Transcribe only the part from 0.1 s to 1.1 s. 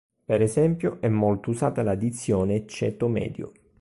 Per esempio è